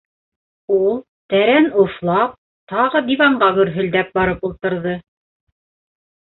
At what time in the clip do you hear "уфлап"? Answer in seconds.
1.83-2.33